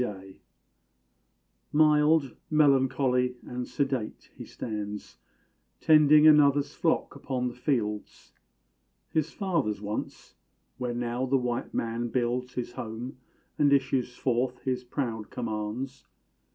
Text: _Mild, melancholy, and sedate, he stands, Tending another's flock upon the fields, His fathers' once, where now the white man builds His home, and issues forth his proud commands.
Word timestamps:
_Mild, 1.71 2.35
melancholy, 2.49 3.35
and 3.45 3.67
sedate, 3.67 4.31
he 4.35 4.43
stands, 4.45 5.19
Tending 5.79 6.25
another's 6.25 6.73
flock 6.73 7.15
upon 7.15 7.47
the 7.49 7.53
fields, 7.53 8.33
His 9.11 9.31
fathers' 9.31 9.79
once, 9.79 10.33
where 10.79 10.95
now 10.95 11.27
the 11.27 11.37
white 11.37 11.75
man 11.75 12.07
builds 12.07 12.53
His 12.55 12.71
home, 12.71 13.19
and 13.59 13.71
issues 13.71 14.15
forth 14.17 14.61
his 14.63 14.83
proud 14.83 15.29
commands. 15.29 16.07